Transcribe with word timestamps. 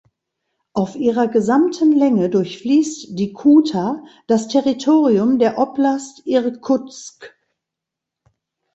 Auf 0.73 0.95
ihrer 0.95 1.27
gesamten 1.27 1.91
Länge 1.91 2.31
durchfließt 2.31 3.19
die 3.19 3.33
Kuta 3.33 4.03
das 4.25 4.47
Territorium 4.47 5.37
der 5.37 5.59
Oblast 5.59 6.25
Irkutsk. 6.25 7.35